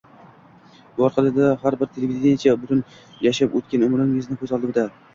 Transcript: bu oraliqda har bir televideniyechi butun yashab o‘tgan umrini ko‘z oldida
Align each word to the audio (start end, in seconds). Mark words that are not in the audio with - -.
bu 0.95 1.03
oraliqda 1.07 1.51
har 1.67 1.77
bir 1.83 1.91
televideniyechi 1.99 2.57
butun 2.65 2.83
yashab 3.29 3.57
o‘tgan 3.63 3.89
umrini 3.93 4.39
ko‘z 4.45 4.61
oldida 4.63 4.93